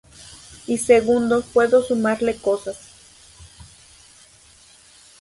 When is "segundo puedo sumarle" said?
0.79-2.35